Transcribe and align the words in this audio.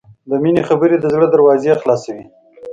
د 0.29 0.31
مینې 0.43 0.61
خبرې 0.69 0.95
د 0.99 1.05
زړه 1.13 1.27
دروازې 1.29 1.79
خلاصوي. 1.81 2.25